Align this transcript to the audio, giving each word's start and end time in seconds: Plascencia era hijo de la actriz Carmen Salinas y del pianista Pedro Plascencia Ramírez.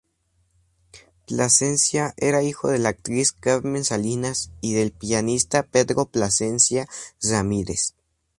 Plascencia 1.27 2.15
era 2.17 2.41
hijo 2.41 2.69
de 2.69 2.79
la 2.79 2.89
actriz 2.89 3.31
Carmen 3.33 3.83
Salinas 3.83 4.49
y 4.59 4.73
del 4.73 4.91
pianista 4.93 5.61
Pedro 5.61 6.05
Plascencia 6.07 6.87
Ramírez. 7.21 7.93